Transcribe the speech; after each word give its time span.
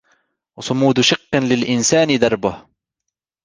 و 0.57 0.61
صمود 0.61 1.01
شق 1.01 1.35
للإنسان 1.35 2.17
دربه 2.17 2.65